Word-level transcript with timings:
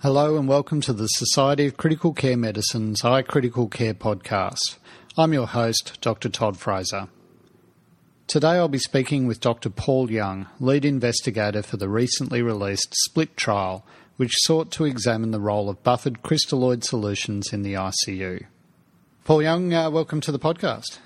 Hello 0.00 0.36
and 0.36 0.46
welcome 0.46 0.82
to 0.82 0.92
the 0.92 1.06
Society 1.06 1.66
of 1.66 1.78
Critical 1.78 2.12
Care 2.12 2.36
Medicine's 2.36 3.00
iCritical 3.00 3.70
Care 3.70 3.94
podcast. 3.94 4.76
I'm 5.16 5.32
your 5.32 5.46
host, 5.46 5.96
Dr. 6.02 6.28
Todd 6.28 6.58
Fraser. 6.58 7.08
Today 8.26 8.48
I'll 8.48 8.68
be 8.68 8.76
speaking 8.78 9.26
with 9.26 9.40
Dr. 9.40 9.70
Paul 9.70 10.10
Young, 10.10 10.48
lead 10.60 10.84
investigator 10.84 11.62
for 11.62 11.78
the 11.78 11.88
recently 11.88 12.42
released 12.42 12.94
SPLIT 13.06 13.36
trial, 13.36 13.86
which 14.18 14.36
sought 14.40 14.70
to 14.72 14.84
examine 14.84 15.30
the 15.30 15.40
role 15.40 15.70
of 15.70 15.82
buffered 15.82 16.20
crystalloid 16.20 16.84
solutions 16.84 17.50
in 17.50 17.62
the 17.62 17.72
ICU. 17.72 18.44
Paul 19.24 19.42
Young, 19.42 19.72
uh, 19.72 19.88
welcome 19.88 20.20
to 20.20 20.30
the 20.30 20.38
podcast. 20.38 20.98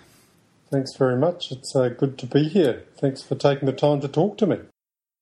Thanks 0.72 0.96
very 0.98 1.16
much. 1.16 1.52
It's 1.52 1.76
uh, 1.76 1.90
good 1.90 2.18
to 2.18 2.26
be 2.26 2.48
here. 2.48 2.82
Thanks 3.00 3.22
for 3.22 3.36
taking 3.36 3.66
the 3.66 3.72
time 3.72 4.00
to 4.00 4.08
talk 4.08 4.36
to 4.38 4.48
me. 4.48 4.58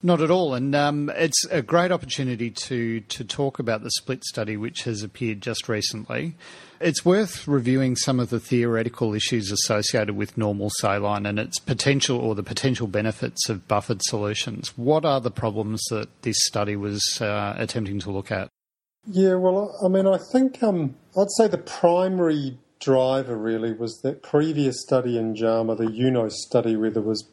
Not 0.01 0.21
at 0.21 0.31
all, 0.31 0.55
and 0.55 0.77
um, 0.77 1.11
it's 1.17 1.45
a 1.47 1.61
great 1.61 1.91
opportunity 1.91 2.51
to 2.51 3.01
to 3.01 3.25
talk 3.25 3.59
about 3.59 3.83
the 3.83 3.91
split 3.91 4.23
study, 4.23 4.57
which 4.57 4.85
has 4.85 5.03
appeared 5.03 5.41
just 5.41 5.69
recently. 5.69 6.37
It's 6.81 7.05
worth 7.05 7.49
reviewing 7.49 7.97
some 7.97 8.21
of 8.21 8.31
the 8.31 8.39
theoretical 8.39 9.13
issues 9.13 9.51
associated 9.51 10.15
with 10.15 10.39
normal 10.39 10.71
saline 10.79 11.27
and 11.27 11.41
its 11.41 11.59
potential 11.59 12.21
or 12.21 12.37
the 12.37 12.45
potential 12.45 12.87
benefits 12.87 13.49
of 13.49 13.67
buffered 13.67 14.01
solutions. 14.05 14.79
What 14.79 15.05
are 15.05 15.21
the 15.21 15.33
problems 15.33 15.83
that 15.91 16.23
this 16.23 16.37
study 16.47 16.77
was 16.77 17.03
uh, 17.21 17.57
attempting 17.59 17.99
to 18.01 18.13
look 18.13 18.31
at? 18.31 18.49
Yeah, 19.05 19.35
well, 19.35 19.75
I 19.85 19.89
mean, 19.89 20.07
I 20.07 20.19
think 20.31 20.63
um, 20.63 20.95
I'd 21.19 21.31
say 21.37 21.49
the 21.49 21.59
primary 21.59 22.57
driver 22.79 23.37
really 23.37 23.73
was 23.73 23.99
that 24.03 24.23
previous 24.23 24.81
study 24.83 25.19
in 25.19 25.35
JAMA, 25.35 25.75
the 25.75 25.87
Yunos 25.87 26.33
study, 26.33 26.77
where 26.77 26.91
there 26.91 27.03
was 27.03 27.29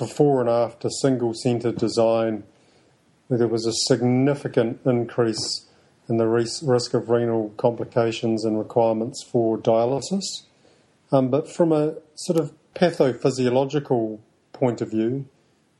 before 0.00 0.40
and 0.40 0.48
after 0.48 0.88
single 0.88 1.34
centre 1.34 1.70
design, 1.70 2.42
there 3.28 3.46
was 3.46 3.66
a 3.66 3.72
significant 3.86 4.80
increase 4.84 5.68
in 6.08 6.16
the 6.16 6.26
risk 6.26 6.94
of 6.94 7.10
renal 7.10 7.50
complications 7.58 8.44
and 8.44 8.58
requirements 8.58 9.22
for 9.22 9.58
dialysis. 9.58 10.24
Um, 11.12 11.28
but 11.28 11.48
from 11.48 11.70
a 11.70 11.96
sort 12.14 12.40
of 12.40 12.52
pathophysiological 12.74 14.18
point 14.52 14.80
of 14.80 14.90
view, 14.90 15.26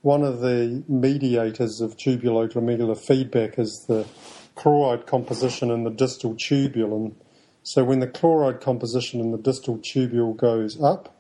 one 0.03 0.23
of 0.23 0.41
the 0.41 0.85
mediators 0.87 1.81
of 1.81 1.97
tubulo-glomerular 1.97 2.99
feedback 2.99 3.59
is 3.59 3.87
the 3.89 4.07
chloride 4.55 5.07
composition 5.07 5.71
in 5.71 5.85
the 5.85 5.91
distal 5.91 6.35
tubule. 6.35 6.95
And 6.95 7.17
so 7.63 7.85
when 7.85 8.01
the 8.01 8.07
chloride 8.07 8.61
composition 8.61 9.19
in 9.21 9.33
the 9.33 9.39
distal 9.39 9.79
tubule 9.79 10.37
goes 10.37 10.81
up, 10.83 11.17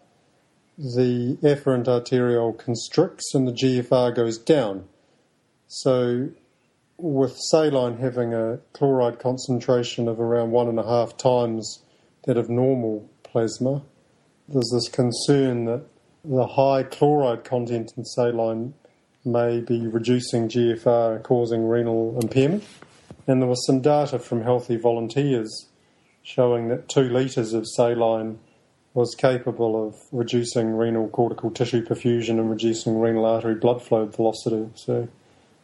the 0.81 1.37
afferent 1.43 1.87
arteriole 1.89 2.55
constricts 2.55 3.35
and 3.35 3.47
the 3.47 3.53
GFR 3.53 4.15
goes 4.15 4.39
down. 4.39 4.87
So, 5.67 6.31
with 6.97 7.37
saline 7.37 7.99
having 7.99 8.33
a 8.33 8.61
chloride 8.73 9.19
concentration 9.19 10.09
of 10.09 10.19
around 10.19 10.53
one 10.53 10.69
and 10.69 10.79
a 10.79 10.87
half 10.87 11.19
times 11.19 11.83
that 12.25 12.39
of 12.39 12.49
normal 12.49 13.11
plasma, 13.23 13.83
there's 14.49 14.71
this 14.73 14.89
concern 14.89 15.67
that 15.67 15.85
the 16.25 16.47
high 16.47 16.83
chloride 16.83 17.45
content 17.45 17.93
in 17.99 18.05
saline 18.07 18.73
may 19.23 19.61
be 19.61 19.87
reducing 19.87 20.49
GFR 20.49 21.17
and 21.17 21.25
causing 21.25 21.69
renal 21.69 22.19
impairment. 22.23 22.65
And 23.27 23.43
there 23.43 23.49
was 23.49 23.67
some 23.67 23.83
data 23.83 24.19
from 24.19 24.43
healthy 24.43 24.77
volunteers 24.77 25.69
showing 26.23 26.69
that 26.69 26.89
two 26.89 27.09
litres 27.09 27.53
of 27.53 27.67
saline 27.69 28.39
was 28.95 29.15
capable 29.15 29.87
of 29.87 29.95
reducing 30.11 30.75
renal 30.75 31.09
cortical 31.09 31.51
tissue 31.51 31.85
perfusion 31.85 32.41
and 32.41 32.51
reducing 32.51 32.99
renal 33.01 33.25
artery 33.25 33.55
blood 33.55 33.83
flow 33.83 34.07
velocity. 34.07 34.69
So 34.75 35.03
it 35.03 35.09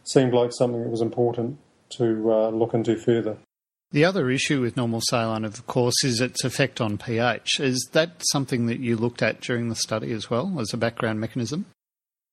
seemed 0.08 0.32
like 0.32 0.52
something 0.52 0.82
that 0.82 0.91
was 0.91 1.00
important 1.00 1.58
to 1.98 2.32
uh, 2.32 2.48
look 2.50 2.74
into 2.74 2.97
further. 2.97 3.36
The 3.92 4.04
other 4.04 4.30
issue 4.30 4.60
with 4.60 4.77
normal 4.77 5.00
saline, 5.08 5.44
of 5.44 5.66
course, 5.66 6.04
is 6.04 6.20
its 6.20 6.44
effect 6.44 6.80
on 6.80 6.98
pH. 6.98 7.60
Is 7.60 7.88
that 7.92 8.22
something 8.30 8.66
that 8.66 8.80
you 8.80 8.97
looked 8.97 9.22
at 9.22 9.41
during 9.41 9.69
the 9.69 9.77
study 9.77 10.12
as 10.12 10.28
well 10.28 10.58
as 10.60 10.72
a 10.72 10.76
background 10.76 11.20
mechanism? 11.20 11.66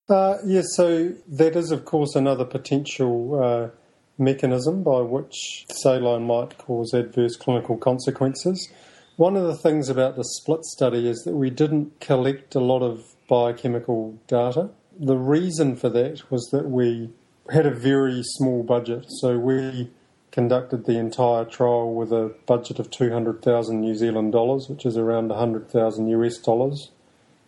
Uh, 0.09 0.37
yes, 0.45 0.65
so 0.75 1.13
that 1.27 1.55
is, 1.55 1.71
of 1.71 1.85
course, 1.85 2.15
another 2.15 2.43
potential 2.43 3.41
uh, 3.41 3.69
mechanism 4.17 4.83
by 4.83 4.99
which 5.01 5.65
saline 5.69 6.25
might 6.25 6.57
cause 6.57 6.93
adverse 6.93 7.35
clinical 7.35 7.77
consequences. 7.77 8.69
One 9.15 9.35
of 9.37 9.43
the 9.43 9.55
things 9.55 9.89
about 9.89 10.15
the 10.15 10.23
split 10.23 10.65
study 10.65 11.07
is 11.07 11.21
that 11.23 11.35
we 11.35 11.51
didn't 11.51 11.99
collect 11.99 12.55
a 12.55 12.59
lot 12.59 12.81
of 12.81 13.13
biochemical 13.29 14.17
data. 14.27 14.71
The 14.99 15.17
reason 15.17 15.75
for 15.75 15.89
that 15.89 16.31
was 16.31 16.49
that 16.51 16.67
we 16.69 17.11
had 17.51 17.67
a 17.67 17.73
very 17.73 18.23
small 18.23 18.63
budget, 18.63 19.05
so 19.07 19.37
we 19.37 19.91
conducted 20.31 20.85
the 20.85 20.97
entire 20.97 21.45
trial 21.45 21.93
with 21.93 22.11
a 22.11 22.33
budget 22.47 22.79
of 22.79 22.89
200,000 22.89 23.79
New 23.79 23.93
Zealand 23.93 24.31
dollars, 24.31 24.67
which 24.67 24.83
is 24.83 24.97
around 24.97 25.27
100,000 25.27 26.07
US 26.07 26.37
dollars, 26.39 26.89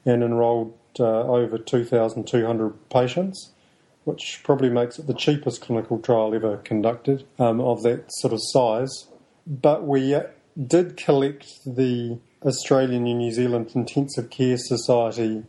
and 0.05 0.23
enrolled 0.23 0.77
uh, 0.99 1.23
over 1.23 1.57
2,200 1.57 2.89
patients, 2.91 3.53
which 4.03 4.41
probably 4.43 4.69
makes 4.69 4.99
it 4.99 5.07
the 5.07 5.15
cheapest 5.15 5.61
clinical 5.61 5.97
trial 5.97 6.35
ever 6.35 6.57
conducted 6.57 7.25
um, 7.39 7.59
of 7.59 7.81
that 7.81 8.05
sort 8.09 8.33
of 8.33 8.39
size. 8.43 9.07
But 9.47 9.87
we 9.87 10.15
did 10.55 10.97
collect 10.97 11.45
the 11.65 12.19
Australian 12.43 13.07
and 13.07 13.19
New 13.19 13.31
Zealand 13.31 13.71
Intensive 13.75 14.29
Care 14.29 14.57
Society 14.57 15.43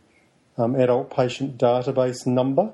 um, 0.57 0.75
adult 0.75 1.15
patient 1.15 1.57
database 1.57 2.25
number, 2.25 2.73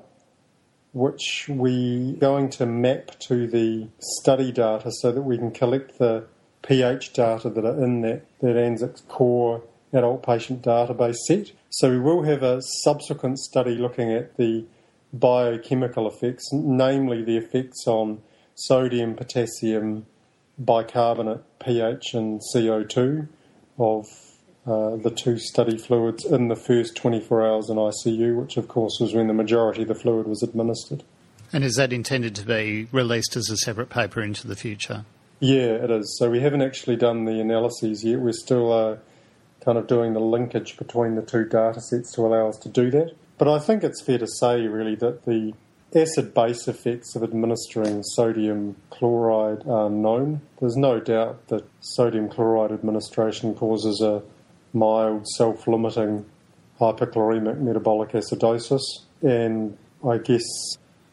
which 0.92 1.46
we 1.48 2.14
are 2.14 2.20
going 2.20 2.50
to 2.50 2.66
map 2.66 3.18
to 3.20 3.46
the 3.46 3.88
study 4.00 4.50
data 4.50 4.90
so 4.90 5.12
that 5.12 5.22
we 5.22 5.38
can 5.38 5.50
collect 5.50 5.98
the 5.98 6.26
pH 6.62 7.12
data 7.12 7.50
that 7.50 7.64
are 7.64 7.84
in 7.84 8.00
that, 8.00 8.24
that 8.40 8.56
ANZICS 8.56 9.06
core 9.08 9.62
adult 9.92 10.24
patient 10.24 10.62
database 10.62 11.16
set. 11.26 11.52
So 11.70 11.90
we 11.90 11.98
will 11.98 12.22
have 12.22 12.42
a 12.42 12.62
subsequent 12.62 13.38
study 13.38 13.76
looking 13.76 14.12
at 14.12 14.36
the 14.36 14.64
biochemical 15.12 16.08
effects, 16.08 16.48
namely 16.52 17.22
the 17.22 17.36
effects 17.36 17.84
on 17.86 18.22
sodium, 18.54 19.14
potassium, 19.14 20.06
bicarbonate 20.58 21.42
pH 21.58 22.14
and 22.14 22.40
CO2 22.54 23.28
of 23.78 24.06
uh, 24.66 24.96
the 24.96 25.10
two 25.10 25.38
study 25.38 25.76
fluids 25.76 26.24
in 26.24 26.48
the 26.48 26.56
first 26.56 26.96
24 26.96 27.46
hours 27.46 27.68
in 27.68 27.76
ICU, 27.76 28.40
which 28.40 28.56
of 28.56 28.68
course 28.68 28.98
was 29.00 29.14
when 29.14 29.26
the 29.26 29.34
majority 29.34 29.82
of 29.82 29.88
the 29.88 29.94
fluid 29.94 30.26
was 30.26 30.42
administered. 30.42 31.02
And 31.52 31.62
is 31.62 31.74
that 31.74 31.92
intended 31.92 32.34
to 32.36 32.46
be 32.46 32.88
released 32.90 33.36
as 33.36 33.50
a 33.50 33.56
separate 33.56 33.90
paper 33.90 34.22
into 34.22 34.48
the 34.48 34.56
future? 34.56 35.04
Yeah, 35.40 35.84
it 35.84 35.90
is. 35.90 36.16
So 36.18 36.30
we 36.30 36.40
haven't 36.40 36.62
actually 36.62 36.96
done 36.96 37.26
the 37.26 37.40
analyses 37.40 38.02
yet. 38.02 38.20
We're 38.20 38.32
still 38.32 38.72
uh, 38.72 38.96
kind 39.64 39.76
of 39.76 39.86
doing 39.86 40.14
the 40.14 40.20
linkage 40.20 40.76
between 40.76 41.14
the 41.14 41.22
two 41.22 41.44
data 41.44 41.80
sets 41.80 42.12
to 42.12 42.22
allow 42.22 42.48
us 42.48 42.56
to 42.58 42.68
do 42.68 42.90
that. 42.92 43.12
But 43.36 43.48
I 43.48 43.58
think 43.58 43.84
it's 43.84 44.02
fair 44.02 44.18
to 44.18 44.26
say, 44.26 44.66
really, 44.66 44.94
that 44.96 45.26
the 45.26 45.52
acid 45.94 46.34
base 46.34 46.66
effects 46.68 47.14
of 47.14 47.22
administering 47.22 48.02
sodium 48.02 48.76
chloride 48.90 49.66
are 49.66 49.90
known. 49.90 50.40
There's 50.60 50.76
no 50.76 51.00
doubt 51.00 51.48
that 51.48 51.64
sodium 51.80 52.28
chloride 52.28 52.72
administration 52.72 53.54
causes 53.54 54.00
a 54.00 54.22
mild 54.72 55.26
self 55.28 55.66
limiting 55.66 56.26
hyperchloremic 56.80 57.60
metabolic 57.60 58.10
acidosis, 58.10 58.82
and 59.22 59.78
I 60.06 60.18
guess 60.18 60.42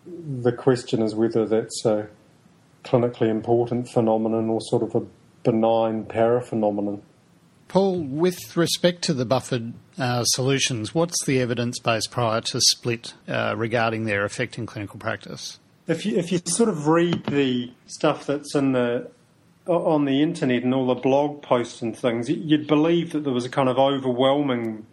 the 0.05 0.51
question 0.51 1.01
is 1.01 1.13
whether 1.13 1.45
that's 1.45 1.85
a 1.85 2.07
clinically 2.83 3.29
important 3.29 3.87
phenomenon 3.89 4.49
or 4.49 4.59
sort 4.61 4.83
of 4.83 4.95
a 4.95 5.05
benign 5.43 6.05
paraphenomenon. 6.05 7.01
Paul, 7.71 8.01
with 8.01 8.57
respect 8.57 9.01
to 9.03 9.13
the 9.13 9.23
buffered 9.23 9.71
uh, 9.97 10.25
solutions, 10.25 10.93
what's 10.93 11.23
the 11.25 11.39
evidence 11.39 11.79
base 11.79 12.05
prior 12.05 12.41
to 12.41 12.59
split 12.59 13.13
uh, 13.29 13.53
regarding 13.55 14.03
their 14.03 14.25
effect 14.25 14.57
in 14.57 14.65
clinical 14.65 14.99
practice? 14.99 15.57
If 15.87 16.05
you, 16.05 16.17
if 16.17 16.33
you 16.33 16.41
sort 16.43 16.67
of 16.67 16.87
read 16.87 17.27
the 17.27 17.71
stuff 17.87 18.25
that's 18.25 18.55
in 18.55 18.73
the 18.73 19.09
on 19.67 20.03
the 20.03 20.21
internet 20.21 20.63
and 20.63 20.73
all 20.73 20.85
the 20.85 20.95
blog 20.95 21.43
posts 21.43 21.81
and 21.81 21.97
things, 21.97 22.29
you'd 22.29 22.67
believe 22.67 23.13
that 23.13 23.23
there 23.23 23.31
was 23.31 23.45
a 23.45 23.49
kind 23.49 23.69
of 23.69 23.77
overwhelming 23.77 24.85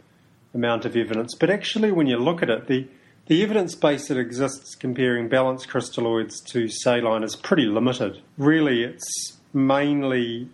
amount 0.54 0.84
of 0.84 0.94
evidence. 0.96 1.34
But 1.34 1.50
actually, 1.50 1.90
when 1.90 2.06
you 2.06 2.16
look 2.18 2.44
at 2.44 2.48
it, 2.48 2.68
the 2.68 2.86
the 3.26 3.42
evidence 3.42 3.74
base 3.74 4.06
that 4.06 4.18
exists 4.18 4.76
comparing 4.76 5.28
balanced 5.28 5.68
crystalloids 5.68 6.44
to 6.52 6.68
saline 6.68 7.24
is 7.24 7.34
pretty 7.34 7.66
limited. 7.66 8.22
Really, 8.36 8.84
it's 8.84 9.36
mainly 9.52 10.48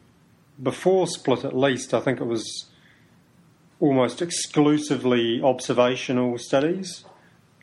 before 0.62 1.06
Split 1.06 1.44
at 1.44 1.56
least, 1.56 1.94
I 1.94 2.00
think 2.00 2.20
it 2.20 2.26
was 2.26 2.66
almost 3.80 4.22
exclusively 4.22 5.40
observational 5.42 6.38
studies, 6.38 7.04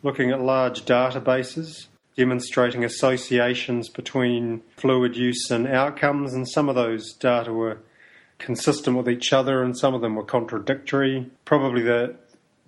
looking 0.03 0.31
at 0.31 0.41
large 0.41 0.83
databases, 0.83 1.87
demonstrating 2.15 2.83
associations 2.83 3.89
between 3.89 4.61
fluid 4.77 5.15
use 5.15 5.49
and 5.49 5.67
outcomes, 5.67 6.33
and 6.33 6.47
some 6.47 6.69
of 6.69 6.75
those 6.75 7.13
data 7.13 7.53
were 7.53 7.79
consistent 8.41 8.97
with 8.97 9.07
each 9.07 9.31
other 9.31 9.63
and 9.63 9.77
some 9.77 9.93
of 9.93 10.01
them 10.01 10.15
were 10.15 10.23
contradictory. 10.23 11.29
Probably 11.45 11.83
the 11.83 12.15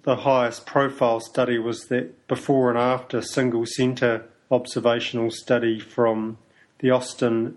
the 0.04 0.18
highest 0.18 0.66
profile 0.66 1.22
study 1.22 1.58
was 1.58 1.86
that 1.86 2.28
before 2.28 2.70
and 2.70 2.78
after 2.78 3.22
single 3.22 3.66
centre 3.66 4.26
observational 4.52 5.32
study 5.32 5.80
from 5.80 6.38
the 6.80 6.92
Austin 6.92 7.56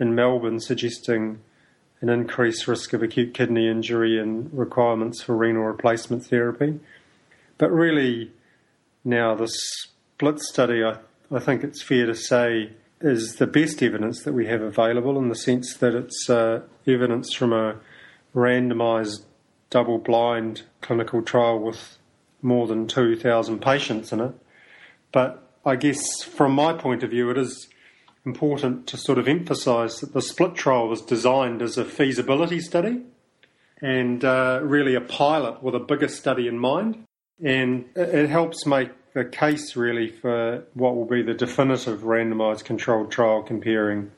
in 0.00 0.14
Melbourne 0.14 0.58
suggesting 0.58 1.38
an 2.04 2.10
increased 2.10 2.68
risk 2.68 2.92
of 2.92 3.02
acute 3.02 3.32
kidney 3.32 3.66
injury 3.66 4.20
and 4.20 4.52
requirements 4.52 5.22
for 5.22 5.34
renal 5.34 5.62
replacement 5.62 6.26
therapy. 6.26 6.78
But 7.56 7.72
really, 7.72 8.30
now 9.06 9.34
the 9.34 9.48
split 9.48 10.38
study, 10.38 10.84
I, 10.84 10.98
I 11.32 11.38
think 11.38 11.64
it's 11.64 11.82
fair 11.82 12.04
to 12.04 12.14
say, 12.14 12.72
is 13.00 13.36
the 13.36 13.46
best 13.46 13.82
evidence 13.82 14.22
that 14.24 14.34
we 14.34 14.46
have 14.48 14.60
available 14.60 15.16
in 15.16 15.30
the 15.30 15.34
sense 15.34 15.78
that 15.78 15.94
it's 15.94 16.28
uh, 16.28 16.60
evidence 16.86 17.32
from 17.32 17.54
a 17.54 17.76
randomised 18.34 19.22
double 19.70 19.96
blind 19.96 20.60
clinical 20.82 21.22
trial 21.22 21.58
with 21.58 21.96
more 22.42 22.66
than 22.66 22.86
2,000 22.86 23.62
patients 23.62 24.12
in 24.12 24.20
it. 24.20 24.34
But 25.10 25.42
I 25.64 25.76
guess 25.76 26.22
from 26.22 26.52
my 26.52 26.74
point 26.74 27.02
of 27.02 27.08
view, 27.08 27.30
it 27.30 27.38
is 27.38 27.66
important 28.24 28.86
to 28.88 28.96
sort 28.96 29.18
of 29.18 29.28
emphasise 29.28 30.00
that 30.00 30.12
the 30.12 30.22
split 30.22 30.54
trial 30.54 30.88
was 30.88 31.02
designed 31.02 31.60
as 31.62 31.76
a 31.76 31.84
feasibility 31.84 32.60
study 32.60 33.02
and 33.82 34.24
uh, 34.24 34.60
really 34.62 34.94
a 34.94 35.00
pilot 35.00 35.62
with 35.62 35.74
a 35.74 35.78
bigger 35.78 36.08
study 36.08 36.48
in 36.48 36.58
mind. 36.58 37.04
And 37.42 37.86
it 37.94 38.30
helps 38.30 38.64
make 38.64 38.90
the 39.12 39.24
case 39.24 39.76
really 39.76 40.08
for 40.08 40.64
what 40.74 40.96
will 40.96 41.04
be 41.04 41.22
the 41.22 41.34
definitive 41.34 42.00
randomised 42.00 42.64
controlled 42.64 43.10
trial 43.10 43.42
comparing 43.42 44.10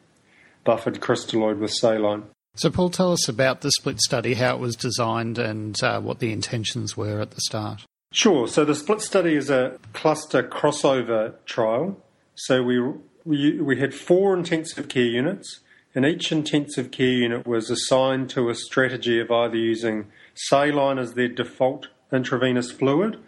buffered 0.65 1.01
crystalloid 1.01 1.59
with 1.59 1.73
saline. 1.73 2.25
So, 2.57 2.71
Paul, 2.71 2.89
tell 2.89 3.13
us 3.13 3.29
about 3.29 3.61
the 3.61 3.71
split 3.71 4.01
study, 4.01 4.35
how 4.35 4.55
it 4.55 4.61
was 4.61 4.77
designed, 4.77 5.39
and 5.39 5.81
uh, 5.83 6.01
what 6.01 6.21
the 6.21 6.33
intentions 6.33 6.97
were 6.97 7.21
at 7.21 7.33
the 7.33 7.41
start. 7.43 7.85
Sure. 8.13 8.49
So, 8.49 8.65
the 8.65 8.75
split 8.75 9.03
study 9.03 9.35
is 9.35 9.51
a 9.51 9.79
cluster 9.93 10.43
crossover 10.43 11.35
trial. 11.45 12.03
So, 12.35 12.63
we 12.63 12.81
we, 13.27 13.61
we 13.61 13.79
had 13.79 13.93
four 13.93 14.35
intensive 14.35 14.89
care 14.89 15.03
units, 15.03 15.61
and 15.95 16.07
each 16.07 16.31
intensive 16.31 16.91
care 16.91 17.07
unit 17.07 17.47
was 17.47 17.71
assigned 17.71 18.31
to 18.31 18.49
a 18.49 18.55
strategy 18.55 19.21
of 19.21 19.31
either 19.31 19.57
using 19.57 20.07
saline 20.35 20.99
as 20.99 21.15
their 21.15 21.29
default 21.29 21.89
intravenous 22.13 22.71
fluid 22.71 23.19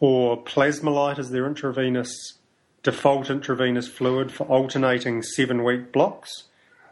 or 0.00 0.36
Plasma-Lyte 0.36 1.18
as 1.18 1.30
their 1.30 1.46
intravenous 1.46 2.38
default 2.84 3.28
intravenous 3.28 3.88
fluid 3.88 4.30
for 4.30 4.46
alternating 4.46 5.22
seven 5.22 5.64
week 5.64 5.92
blocks. 5.92 6.44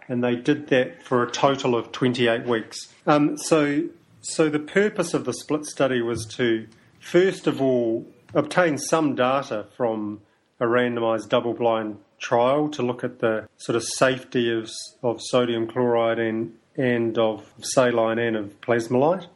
And 0.08 0.22
they 0.22 0.34
did 0.34 0.68
that 0.68 1.02
for 1.02 1.22
a 1.22 1.30
total 1.30 1.76
of 1.76 1.92
28 1.92 2.44
weeks. 2.44 2.92
Um, 3.06 3.36
so, 3.36 3.84
so 4.20 4.48
the 4.48 4.58
purpose 4.58 5.14
of 5.14 5.24
the 5.24 5.32
split 5.32 5.64
study 5.66 6.00
was 6.02 6.26
to, 6.36 6.66
first 7.00 7.46
of 7.46 7.60
all, 7.60 8.06
obtain 8.34 8.78
some 8.78 9.14
data 9.14 9.66
from 9.76 10.20
a 10.60 10.64
randomized 10.64 11.28
double 11.28 11.54
blind 11.54 11.98
trial 12.18 12.68
to 12.70 12.82
look 12.82 13.04
at 13.04 13.18
the 13.18 13.46
sort 13.58 13.76
of 13.76 13.84
safety 13.84 14.50
of, 14.50 14.70
of 15.02 15.20
sodium 15.22 15.66
chloride 15.66 16.18
and, 16.18 16.54
and 16.76 17.18
of 17.18 17.52
saline 17.60 18.18
and 18.18 18.36
of 18.36 18.60
Plasma-Lyte, 18.60 19.26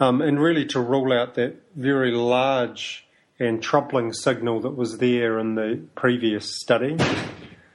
um, 0.00 0.22
and 0.22 0.40
really 0.40 0.64
to 0.66 0.80
rule 0.80 1.12
out 1.12 1.34
that 1.34 1.56
very 1.74 2.12
large 2.12 3.06
and 3.38 3.62
troubling 3.62 4.12
signal 4.12 4.60
that 4.60 4.76
was 4.76 4.98
there 4.98 5.38
in 5.38 5.54
the 5.54 5.80
previous 5.94 6.60
study. 6.60 6.96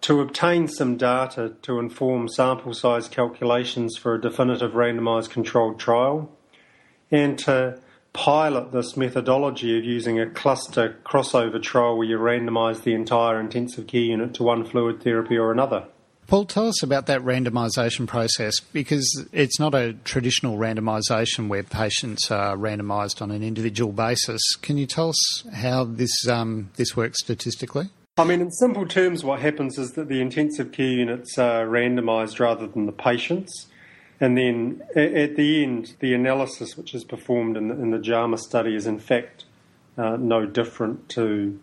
To 0.01 0.19
obtain 0.19 0.67
some 0.67 0.97
data 0.97 1.53
to 1.61 1.79
inform 1.79 2.27
sample 2.27 2.73
size 2.73 3.07
calculations 3.07 3.95
for 3.95 4.15
a 4.15 4.21
definitive 4.21 4.73
randomised 4.73 5.29
controlled 5.29 5.79
trial, 5.79 6.29
and 7.09 7.37
to 7.39 7.79
pilot 8.13 8.71
this 8.71 8.95
methodology 8.95 9.77
of 9.77 9.83
using 9.83 10.19
a 10.19 10.29
cluster 10.29 10.95
crossover 11.03 11.61
trial 11.61 11.97
where 11.97 12.07
you 12.07 12.17
randomise 12.17 12.83
the 12.83 12.93
entire 12.93 13.39
intensive 13.39 13.87
care 13.87 14.01
unit 14.01 14.33
to 14.35 14.43
one 14.43 14.63
fluid 14.63 15.01
therapy 15.01 15.37
or 15.37 15.51
another. 15.51 15.85
Paul, 16.27 16.45
tell 16.45 16.67
us 16.67 16.81
about 16.81 17.07
that 17.07 17.21
randomisation 17.21 18.07
process 18.07 18.59
because 18.71 19.25
it's 19.33 19.59
not 19.59 19.75
a 19.75 19.93
traditional 20.05 20.57
randomisation 20.57 21.49
where 21.49 21.63
patients 21.63 22.31
are 22.31 22.55
randomised 22.55 23.21
on 23.21 23.29
an 23.29 23.43
individual 23.43 23.91
basis. 23.91 24.41
Can 24.61 24.77
you 24.77 24.85
tell 24.85 25.09
us 25.09 25.43
how 25.53 25.83
this 25.83 26.27
um, 26.27 26.69
this 26.77 26.95
works 26.95 27.19
statistically? 27.19 27.89
I 28.17 28.23
mean, 28.23 28.41
in 28.41 28.51
simple 28.51 28.85
terms, 28.85 29.23
what 29.23 29.39
happens 29.41 29.77
is 29.77 29.93
that 29.93 30.07
the 30.07 30.21
intensive 30.21 30.71
care 30.71 30.85
units 30.85 31.37
are 31.37 31.65
randomised 31.65 32.39
rather 32.39 32.67
than 32.67 32.85
the 32.85 32.91
patients. 32.91 33.67
And 34.23 34.37
then 34.37 34.81
at 34.95 35.35
the 35.35 35.63
end, 35.63 35.95
the 35.99 36.13
analysis 36.13 36.77
which 36.77 36.95
is 36.95 37.03
performed 37.03 37.57
in 37.57 37.67
the, 37.67 37.73
in 37.73 37.91
the 37.91 37.99
JAMA 37.99 38.37
study 38.37 38.73
is 38.73 38.87
in 38.87 38.97
fact 38.97 39.43
uh, 39.97 40.15
no 40.15 40.45
different 40.45 41.09
to 41.09 41.59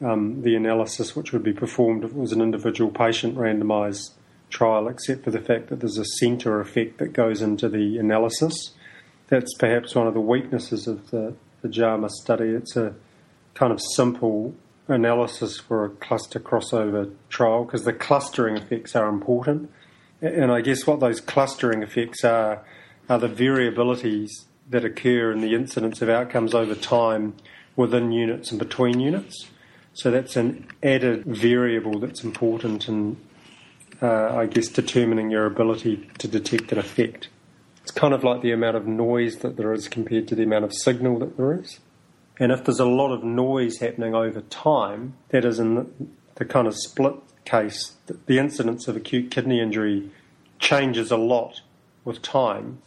um, 0.00 0.40
the 0.40 0.54
analysis 0.54 1.14
which 1.14 1.34
would 1.34 1.42
be 1.42 1.52
performed 1.52 2.04
if 2.04 2.12
it 2.12 2.16
was 2.16 2.32
an 2.32 2.40
individual 2.40 2.90
patient 2.90 3.36
randomised 3.36 4.12
trial, 4.48 4.88
except 4.88 5.22
for 5.22 5.30
the 5.30 5.38
fact 5.38 5.68
that 5.68 5.80
there's 5.80 5.98
a 5.98 6.04
centre 6.18 6.62
effect 6.62 6.96
that 6.96 7.12
goes 7.12 7.42
into 7.42 7.68
the 7.68 7.98
analysis. 7.98 8.70
That's 9.26 9.52
perhaps 9.58 9.94
one 9.94 10.06
of 10.06 10.14
the 10.14 10.20
weaknesses 10.22 10.86
of 10.86 11.10
the, 11.10 11.34
the 11.60 11.68
JAMA 11.68 12.08
study. 12.08 12.48
It's 12.48 12.74
a 12.74 12.94
kind 13.52 13.70
of 13.70 13.82
simple 13.82 14.54
analysis 14.86 15.58
for 15.58 15.84
a 15.84 15.90
cluster 15.90 16.40
crossover 16.40 17.12
trial 17.28 17.64
because 17.64 17.84
the 17.84 17.92
clustering 17.92 18.56
effects 18.56 18.96
are 18.96 19.10
important. 19.10 19.70
And 20.20 20.50
I 20.50 20.60
guess 20.60 20.86
what 20.86 21.00
those 21.00 21.20
clustering 21.20 21.82
effects 21.82 22.24
are 22.24 22.64
are 23.08 23.18
the 23.18 23.28
variabilities 23.28 24.30
that 24.68 24.84
occur 24.84 25.32
in 25.32 25.40
the 25.40 25.54
incidence 25.54 26.02
of 26.02 26.08
outcomes 26.08 26.54
over 26.54 26.74
time 26.74 27.34
within 27.76 28.12
units 28.12 28.50
and 28.50 28.58
between 28.58 29.00
units. 29.00 29.46
So 29.94 30.10
that's 30.10 30.36
an 30.36 30.66
added 30.82 31.24
variable 31.24 31.98
that's 31.98 32.22
important 32.22 32.88
in, 32.88 33.16
uh, 34.02 34.36
I 34.36 34.46
guess, 34.46 34.68
determining 34.68 35.30
your 35.30 35.46
ability 35.46 36.08
to 36.18 36.28
detect 36.28 36.70
an 36.72 36.78
effect. 36.78 37.28
It's 37.82 37.90
kind 37.90 38.12
of 38.12 38.22
like 38.22 38.42
the 38.42 38.52
amount 38.52 38.76
of 38.76 38.86
noise 38.86 39.38
that 39.38 39.56
there 39.56 39.72
is 39.72 39.88
compared 39.88 40.28
to 40.28 40.34
the 40.34 40.42
amount 40.42 40.66
of 40.66 40.74
signal 40.74 41.18
that 41.20 41.36
there 41.36 41.58
is. 41.58 41.80
And 42.38 42.52
if 42.52 42.64
there's 42.64 42.78
a 42.78 42.84
lot 42.84 43.12
of 43.12 43.24
noise 43.24 43.78
happening 43.78 44.14
over 44.14 44.42
time, 44.42 45.14
that 45.30 45.44
is 45.44 45.58
in 45.58 45.74
the, 45.74 45.86
the 46.34 46.44
kind 46.44 46.68
of 46.68 46.76
split 46.76 47.14
case, 47.48 47.96
the 48.26 48.38
incidence 48.38 48.88
of 48.88 48.96
acute 48.96 49.30
kidney 49.30 49.60
injury 49.60 50.10
changes 50.58 51.10
a 51.10 51.16
lot 51.16 51.62
with 52.04 52.22
time, 52.22 52.78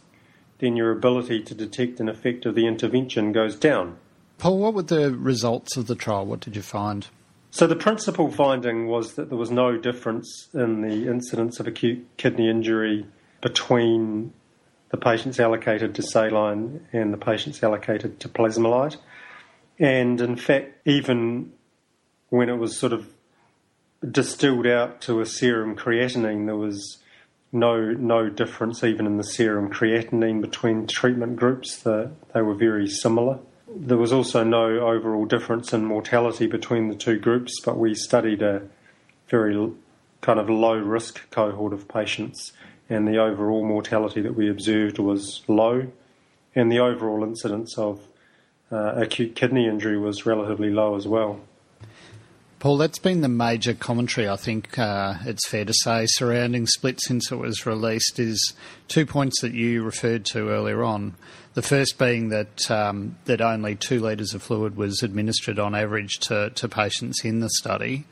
then 0.58 0.76
your 0.76 0.92
ability 0.92 1.42
to 1.42 1.54
detect 1.54 2.00
an 2.00 2.08
effect 2.08 2.46
of 2.46 2.54
the 2.54 2.66
intervention 2.66 3.32
goes 3.32 3.56
down. 3.56 3.96
Paul, 4.38 4.58
what 4.58 4.74
were 4.74 4.82
the 4.82 5.10
results 5.10 5.76
of 5.76 5.86
the 5.86 5.94
trial? 5.94 6.26
What 6.26 6.40
did 6.40 6.56
you 6.56 6.62
find? 6.62 7.06
So, 7.50 7.66
the 7.66 7.76
principal 7.76 8.30
finding 8.30 8.86
was 8.86 9.14
that 9.14 9.28
there 9.28 9.38
was 9.38 9.50
no 9.50 9.76
difference 9.76 10.48
in 10.54 10.80
the 10.80 11.10
incidence 11.10 11.60
of 11.60 11.66
acute 11.66 12.06
kidney 12.16 12.48
injury 12.48 13.06
between 13.42 14.32
the 14.90 14.96
patients 14.96 15.38
allocated 15.38 15.94
to 15.96 16.02
saline 16.02 16.86
and 16.92 17.12
the 17.12 17.18
patients 17.18 17.62
allocated 17.62 18.20
to 18.20 18.28
Plasma-Lyte. 18.28 18.96
And 19.78 20.20
in 20.20 20.36
fact, 20.36 20.86
even 20.86 21.52
when 22.30 22.48
it 22.48 22.56
was 22.56 22.76
sort 22.76 22.92
of 22.92 23.06
distilled 24.08 24.66
out 24.66 25.00
to 25.02 25.20
a 25.20 25.26
serum 25.26 25.76
creatinine, 25.76 26.46
there 26.46 26.56
was 26.56 26.98
no 27.52 27.92
no 27.92 28.30
difference 28.30 28.82
even 28.82 29.06
in 29.06 29.18
the 29.18 29.24
serum 29.24 29.70
creatinine 29.70 30.40
between 30.40 30.86
treatment 30.86 31.36
groups. 31.36 31.76
The, 31.82 32.10
they 32.34 32.42
were 32.42 32.54
very 32.54 32.88
similar. 32.88 33.38
There 33.74 33.98
was 33.98 34.12
also 34.12 34.42
no 34.42 34.80
overall 34.80 35.24
difference 35.24 35.72
in 35.72 35.84
mortality 35.84 36.46
between 36.46 36.88
the 36.88 36.94
two 36.94 37.18
groups, 37.18 37.60
but 37.64 37.78
we 37.78 37.94
studied 37.94 38.42
a 38.42 38.62
very 39.28 39.72
kind 40.20 40.38
of 40.38 40.50
low 40.50 40.76
risk 40.76 41.30
cohort 41.30 41.72
of 41.72 41.88
patients, 41.88 42.52
and 42.88 43.08
the 43.08 43.18
overall 43.18 43.64
mortality 43.64 44.20
that 44.22 44.34
we 44.34 44.50
observed 44.50 44.98
was 44.98 45.42
low, 45.48 45.88
and 46.54 46.70
the 46.70 46.78
overall 46.80 47.24
incidence 47.24 47.78
of 47.78 48.00
uh, 48.70 48.92
acute 48.96 49.34
kidney 49.34 49.66
injury 49.66 49.98
was 49.98 50.26
relatively 50.26 50.70
low 50.70 50.96
as 50.96 51.06
well. 51.06 51.40
Paul, 52.62 52.76
that's 52.76 53.00
been 53.00 53.22
the 53.22 53.28
major 53.28 53.74
commentary, 53.74 54.28
I 54.28 54.36
think 54.36 54.78
uh, 54.78 55.14
it's 55.24 55.48
fair 55.48 55.64
to 55.64 55.74
say, 55.82 56.06
surrounding 56.06 56.68
Split 56.68 57.00
since 57.00 57.32
it 57.32 57.34
was 57.34 57.66
released, 57.66 58.20
is 58.20 58.54
two 58.86 59.04
points 59.04 59.40
that 59.40 59.52
you 59.52 59.82
referred 59.82 60.24
to 60.26 60.50
earlier 60.50 60.84
on. 60.84 61.16
The 61.54 61.62
first 61.62 61.98
being 61.98 62.28
that 62.28 62.70
um, 62.70 63.16
that 63.24 63.40
only 63.40 63.74
two 63.74 63.98
litres 63.98 64.32
of 64.32 64.44
fluid 64.44 64.76
was 64.76 65.02
administered 65.02 65.58
on 65.58 65.74
average 65.74 66.20
to, 66.20 66.50
to 66.50 66.68
patients 66.68 67.24
in 67.24 67.40
the 67.40 67.50
study, 67.50 68.04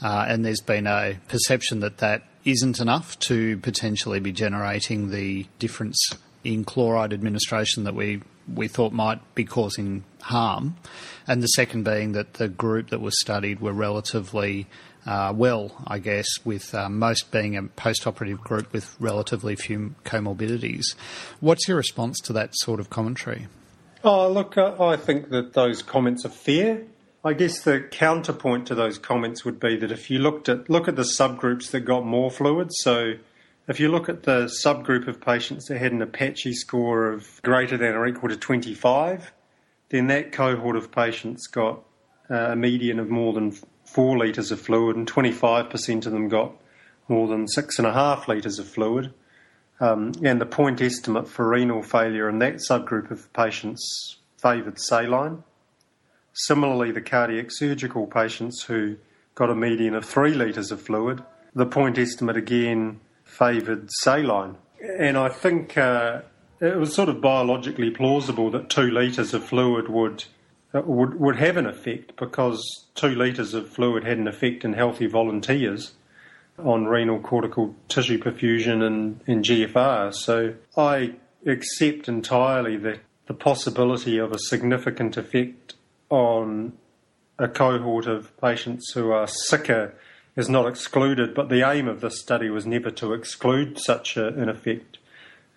uh, 0.00 0.26
and 0.28 0.44
there's 0.44 0.60
been 0.60 0.86
a 0.86 1.18
perception 1.26 1.80
that 1.80 1.98
that 1.98 2.22
isn't 2.44 2.78
enough 2.78 3.18
to 3.18 3.58
potentially 3.58 4.20
be 4.20 4.30
generating 4.30 5.10
the 5.10 5.46
difference 5.58 5.98
in 6.44 6.62
chloride 6.64 7.12
administration 7.12 7.82
that 7.82 7.96
we 7.96 8.22
we 8.52 8.68
thought 8.68 8.92
might 8.92 9.34
be 9.34 9.44
causing 9.44 10.04
harm, 10.22 10.76
and 11.26 11.42
the 11.42 11.48
second 11.48 11.84
being 11.84 12.12
that 12.12 12.34
the 12.34 12.48
group 12.48 12.90
that 12.90 13.00
was 13.00 13.18
studied 13.20 13.60
were 13.60 13.72
relatively 13.72 14.66
uh, 15.06 15.32
well, 15.34 15.70
I 15.86 16.00
guess, 16.00 16.26
with 16.44 16.74
uh, 16.74 16.88
most 16.88 17.30
being 17.30 17.56
a 17.56 17.62
post-operative 17.62 18.40
group 18.40 18.72
with 18.72 18.96
relatively 18.98 19.54
few 19.54 19.94
comorbidities. 20.04 20.96
What's 21.38 21.68
your 21.68 21.76
response 21.76 22.18
to 22.24 22.32
that 22.32 22.50
sort 22.56 22.80
of 22.80 22.90
commentary? 22.90 23.46
Oh, 24.02 24.30
look, 24.30 24.58
uh, 24.58 24.74
I 24.82 24.96
think 24.96 25.30
that 25.30 25.52
those 25.52 25.82
comments 25.82 26.24
are 26.24 26.30
fair. 26.30 26.82
I 27.24 27.32
guess 27.32 27.60
the 27.62 27.80
counterpoint 27.80 28.66
to 28.68 28.74
those 28.74 28.98
comments 28.98 29.44
would 29.44 29.58
be 29.58 29.76
that 29.76 29.90
if 29.90 30.10
you 30.10 30.18
looked 30.18 30.48
at 30.48 30.70
look 30.70 30.86
at 30.86 30.94
the 30.94 31.02
subgroups 31.02 31.70
that 31.72 31.80
got 31.80 32.04
more 32.04 32.30
fluid, 32.30 32.70
so 32.72 33.14
if 33.68 33.80
you 33.80 33.88
look 33.88 34.08
at 34.08 34.22
the 34.22 34.50
subgroup 34.64 35.08
of 35.08 35.20
patients 35.20 35.66
that 35.66 35.78
had 35.78 35.92
an 35.92 36.02
Apache 36.02 36.52
score 36.54 37.10
of 37.10 37.40
greater 37.42 37.76
than 37.76 37.94
or 37.94 38.06
equal 38.06 38.28
to 38.28 38.36
25, 38.36 39.32
then 39.88 40.06
that 40.06 40.32
cohort 40.32 40.76
of 40.76 40.92
patients 40.92 41.46
got 41.46 41.82
uh, 42.30 42.52
a 42.52 42.56
median 42.56 42.98
of 42.98 43.08
more 43.08 43.32
than 43.32 43.52
four 43.84 44.18
litres 44.18 44.50
of 44.50 44.60
fluid, 44.60 44.96
and 44.96 45.10
25% 45.10 46.06
of 46.06 46.12
them 46.12 46.28
got 46.28 46.52
more 47.08 47.28
than 47.28 47.46
six 47.48 47.78
and 47.78 47.86
a 47.86 47.92
half 47.92 48.28
litres 48.28 48.58
of 48.58 48.68
fluid. 48.68 49.12
Um, 49.78 50.12
and 50.22 50.40
the 50.40 50.46
point 50.46 50.80
estimate 50.80 51.28
for 51.28 51.48
renal 51.48 51.82
failure 51.82 52.28
in 52.28 52.38
that 52.38 52.56
subgroup 52.56 53.10
of 53.10 53.32
patients 53.32 54.16
favoured 54.38 54.78
saline. 54.78 55.44
Similarly, 56.32 56.92
the 56.92 57.00
cardiac 57.00 57.46
surgical 57.50 58.06
patients 58.06 58.62
who 58.64 58.96
got 59.34 59.50
a 59.50 59.54
median 59.54 59.94
of 59.94 60.04
three 60.04 60.32
litres 60.32 60.70
of 60.70 60.80
fluid, 60.80 61.22
the 61.54 61.66
point 61.66 61.98
estimate 61.98 62.36
again 62.36 63.00
favoured 63.36 63.90
saline. 63.90 64.56
And 64.98 65.16
I 65.16 65.28
think 65.28 65.76
uh, 65.76 66.22
it 66.60 66.76
was 66.76 66.94
sort 66.94 67.08
of 67.08 67.20
biologically 67.20 67.90
plausible 67.90 68.50
that 68.50 68.70
two 68.70 68.90
litres 68.90 69.34
of 69.34 69.44
fluid 69.44 69.88
would, 69.88 70.24
uh, 70.74 70.82
would, 70.84 71.18
would 71.20 71.36
have 71.36 71.56
an 71.56 71.66
effect 71.66 72.16
because 72.16 72.62
two 72.94 73.14
litres 73.14 73.54
of 73.54 73.68
fluid 73.68 74.04
had 74.04 74.18
an 74.18 74.28
effect 74.28 74.64
in 74.64 74.72
healthy 74.72 75.06
volunteers 75.06 75.92
on 76.58 76.86
renal 76.86 77.20
cortical 77.20 77.74
tissue 77.88 78.18
perfusion 78.18 78.82
and, 78.82 79.20
and 79.26 79.44
GFR. 79.44 80.14
So 80.14 80.54
I 80.76 81.14
accept 81.44 82.08
entirely 82.08 82.76
that 82.78 83.00
the 83.26 83.34
possibility 83.34 84.18
of 84.18 84.32
a 84.32 84.38
significant 84.38 85.16
effect 85.16 85.74
on 86.08 86.72
a 87.38 87.48
cohort 87.48 88.06
of 88.06 88.34
patients 88.40 88.92
who 88.92 89.10
are 89.10 89.26
sicker 89.26 89.94
is 90.36 90.48
not 90.48 90.68
excluded, 90.68 91.34
but 91.34 91.48
the 91.48 91.68
aim 91.68 91.88
of 91.88 92.00
this 92.00 92.20
study 92.20 92.50
was 92.50 92.66
never 92.66 92.90
to 92.90 93.14
exclude 93.14 93.78
such 93.80 94.16
a, 94.16 94.28
an 94.28 94.48
effect. 94.48 94.98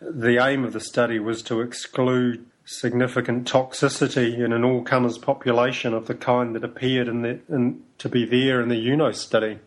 The 0.02 0.44
aim 0.44 0.64
of 0.64 0.74
the 0.74 0.80
study 0.80 1.20
was 1.20 1.42
to 1.44 1.60
exclude 1.60 2.46
significant 2.64 3.52
toxicity 3.52 4.38
in 4.38 4.54
an 4.54 4.64
all 4.64 4.84
comers 4.84 5.18
population 5.18 5.94
of 5.94 6.08
the 6.08 6.14
kind 6.14 6.56
that 6.56 6.64
appeared 6.64 7.08
in 7.08 7.22
the, 7.24 7.40
in, 7.50 7.84
to 7.98 8.08
be 8.08 8.26
there 8.26 8.62
in 8.62 8.70
the 8.70 8.92
UNO 8.92 9.12
study. 9.12 9.60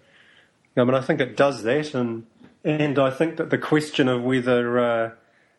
I 0.76 0.85
mean, 0.85 0.95
I 0.95 1.02
think 1.02 1.21
it 1.21 1.37
does 1.37 1.62
that, 1.64 1.95
and 1.95 2.26
and 2.64 2.99
I 2.99 3.11
think 3.11 3.37
that 3.37 3.50
the 3.50 3.59
question 3.59 4.09
of 4.09 4.23
whether 4.23 4.78
uh, 4.78 5.11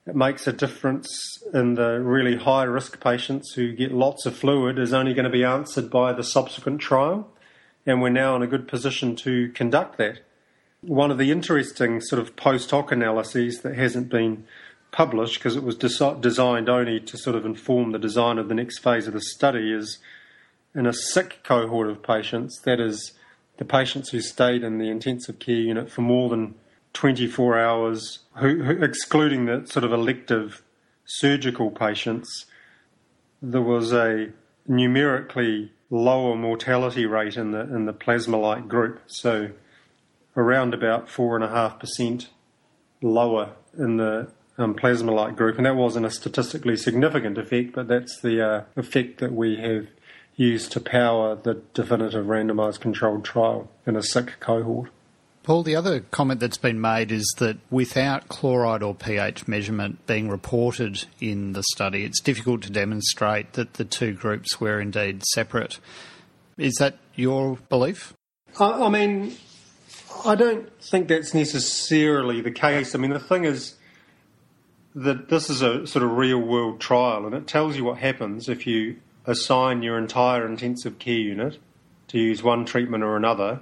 it 0.08 0.16
makes 0.16 0.48
a 0.48 0.54
difference 0.54 1.44
in 1.54 1.76
the 1.76 2.00
really 2.00 2.38
high 2.38 2.64
risk 2.64 3.00
patients 3.02 3.54
who 3.54 3.74
get 3.74 3.92
lots 3.92 4.26
of 4.26 4.36
fluid 4.36 4.80
is 4.80 4.94
only 4.94 5.14
going 5.14 5.26
to 5.26 5.30
be 5.30 5.44
answered 5.44 5.90
by 5.90 6.14
the 6.14 6.24
subsequent 6.24 6.82
trial, 6.82 7.30
and 7.86 8.02
we're 8.02 8.10
now 8.10 8.36
in 8.36 8.42
a 8.42 8.48
good 8.48 8.68
position 8.68 9.16
to 9.18 9.50
conduct 9.50 9.98
that. 9.98 10.20
One 10.82 11.12
of 11.12 11.18
the 11.18 11.32
interesting 11.32 12.02
sort 12.02 12.22
of 12.22 12.36
post 12.36 12.72
hoc 12.72 12.92
analyses 12.92 13.62
that 13.62 13.76
hasn't 13.76 14.10
been 14.10 14.46
published 14.92 15.40
because 15.40 15.56
it 15.56 15.64
was 15.64 15.76
des- 15.76 16.20
designed 16.20 16.70
only 16.70 17.00
to 17.00 17.18
sort 17.18 17.36
of 17.36 17.46
inform 17.46 17.92
the 17.92 18.00
design 18.00 18.38
of 18.38 18.48
the 18.48 18.54
next 18.54 18.80
phase 18.80 19.08
of 19.08 19.14
the 19.14 19.22
study 19.22 19.74
is 19.74 20.00
in 20.76 20.86
a 20.86 20.94
sick 20.94 21.40
cohort 21.44 21.90
of 21.90 22.02
patients, 22.02 22.60
that 22.62 22.80
is 22.80 23.14
the 23.58 23.66
patients 23.66 24.10
who 24.10 24.22
stayed 24.22 24.64
in 24.64 24.78
the 24.78 24.90
intensive 24.90 25.40
care 25.40 25.56
unit 25.56 25.90
for 25.90 26.02
more 26.02 26.30
than 26.30 26.56
24 26.94 27.60
hours, 27.60 28.20
who, 28.36 28.64
who, 28.64 28.84
excluding 28.84 29.46
the 29.46 29.66
sort 29.66 29.84
of 29.84 29.92
elective 29.92 30.64
surgical 31.06 31.70
patients, 31.70 32.46
there 33.42 33.62
was 33.62 33.92
a 33.92 34.30
numerically 34.68 35.72
lower 35.94 36.36
mortality 36.36 37.06
rate 37.06 37.38
in 37.38 37.52
the 37.52 37.62
in 37.62 37.86
the 37.86 37.94
Plasma-Lyte 37.94 38.68
group. 38.68 39.00
So 39.06 39.52
around 40.36 40.74
about 40.74 41.08
four 41.08 41.36
and 41.36 41.44
a 41.46 41.50
half 41.50 41.80
percent 41.80 42.30
lower 43.02 43.52
in 43.78 43.98
the 43.98 44.28
um, 44.58 44.74
group, 44.74 45.58
and 45.58 45.66
that 45.66 45.76
wasn't 45.76 46.06
a 46.06 46.12
statistically 46.12 46.78
significant 46.78 47.38
effect, 47.38 47.74
but 47.74 47.88
that's 47.88 48.20
the 48.22 48.42
uh, 48.42 48.64
effect 48.76 49.20
that 49.20 49.34
we 49.34 49.58
have 49.58 49.88
used 50.36 50.72
to 50.72 50.80
power 50.80 51.36
the 51.36 51.62
definitive 51.76 52.26
randomised 52.26 52.80
controlled 52.80 53.24
trial 53.24 53.70
in 53.86 53.96
a 53.96 54.02
sick 54.02 54.40
cohort. 54.40 54.90
Paul, 55.44 55.64
the 55.64 55.76
other 55.76 56.00
comment 56.00 56.40
that's 56.40 56.58
been 56.58 56.80
made 56.80 57.12
is 57.12 57.28
that 57.40 57.58
without 57.70 58.30
chloride 58.30 58.82
or 58.82 58.96
pH 58.96 59.46
measurement 59.46 60.06
being 60.08 60.30
reported 60.30 61.04
in 61.20 61.52
the 61.52 61.64
study, 61.74 62.06
it's 62.06 62.22
difficult 62.22 62.62
to 62.64 62.72
demonstrate 62.72 63.54
that 63.54 63.74
the 63.74 63.84
two 63.84 64.14
groups 64.14 64.62
were 64.62 64.80
indeed 64.80 65.22
separate. 65.34 65.80
Is 66.58 66.76
that 66.76 66.98
your 67.16 67.58
belief? 67.68 68.14
I, 68.58 68.86
I 68.86 68.90
mean, 68.90 69.36
I 70.26 70.36
don't 70.36 70.72
think 70.82 71.10
that's 71.10 71.34
necessarily 71.34 72.40
the 72.40 72.52
case. 72.52 72.96
I 72.96 72.98
mean, 73.00 73.12
the 73.12 73.20
thing 73.20 73.44
is 73.44 73.76
that 74.96 75.28
this 75.28 75.50
is 75.50 75.62
a 75.62 75.86
sort 75.86 76.06
of 76.06 76.12
real 76.12 76.40
world 76.40 76.80
trial, 76.80 77.26
and 77.26 77.36
it 77.36 77.48
tells 77.48 77.76
you 77.76 77.84
what 77.84 77.98
happens 77.98 78.48
if 78.48 78.66
you 78.66 78.96
assign 79.26 79.82
your 79.82 79.98
entire 79.98 80.48
intensive 80.48 81.00
care 81.00 81.14
unit 81.16 81.58
to 82.08 82.18
use 82.18 82.42
one 82.42 82.64
treatment 82.64 83.04
or 83.04 83.18
another 83.18 83.60